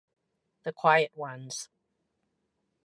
The 0.63 0.73
Quiet 0.73 1.11
Ones 1.15 1.69